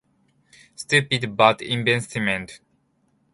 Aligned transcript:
Stupid, 0.73 1.37
bad 1.37 1.61
investments. 1.61 2.59